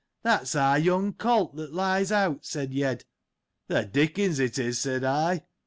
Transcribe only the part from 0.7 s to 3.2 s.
young colt, that lies out, said Yed.